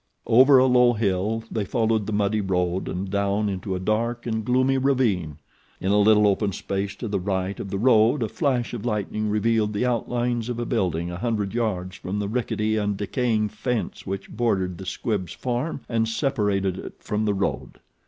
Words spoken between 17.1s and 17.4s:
the